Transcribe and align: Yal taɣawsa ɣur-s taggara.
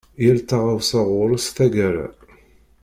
Yal 0.23 0.39
taɣawsa 0.49 0.99
ɣur-s 1.09 1.47
taggara. 1.55 2.07